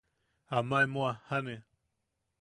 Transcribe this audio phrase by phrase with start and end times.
[0.57, 1.55] Ama emo jajjane.